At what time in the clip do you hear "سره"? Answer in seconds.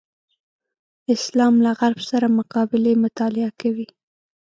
2.09-2.35